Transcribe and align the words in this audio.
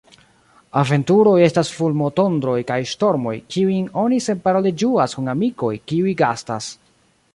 Aventuroj 0.79 1.33
estas 1.47 1.69
fulmotondroj 1.81 2.57
kaj 2.71 2.79
ŝtormoj, 2.93 3.35
kiujn 3.57 3.87
oni 4.05 4.19
senparole 4.29 4.73
ĝuas 4.85 5.15
kun 5.19 5.31
amikoj, 5.35 5.71
kiuj 5.93 6.17
gastas. 6.25 6.73